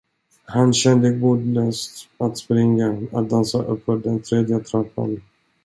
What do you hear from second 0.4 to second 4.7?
Han kände god lust att springa, att dansa uppför den tredje